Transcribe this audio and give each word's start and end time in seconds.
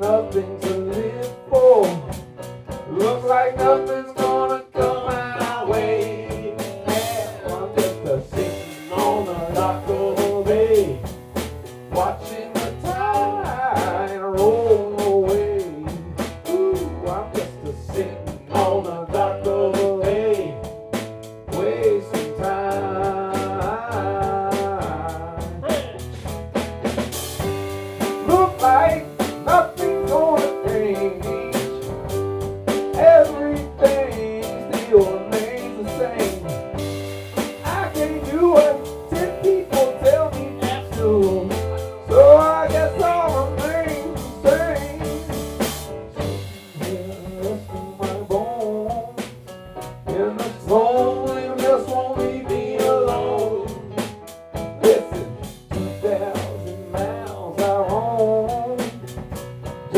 nothing 0.00 0.60
to 0.60 0.70
live 0.70 1.36
for. 1.48 1.82
Looks 2.90 3.24
like 3.24 3.56
nothing's 3.56 4.07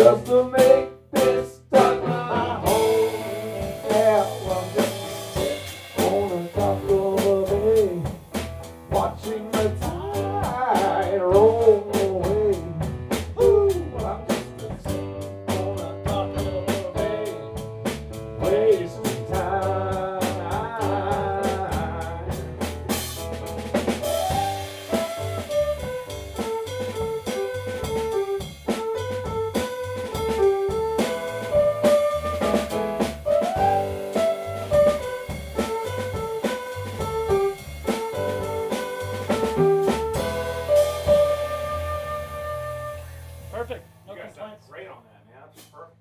Just 0.00 0.28
a 0.30 0.44
minute. 0.44 0.69
perfect. 43.70 43.88
No 44.06 44.14
complaints. 44.16 44.66
Great 44.68 44.88
on 44.88 45.02
that, 45.04 45.26
man. 45.26 45.42
That's 45.46 45.62
perfect. 45.66 45.99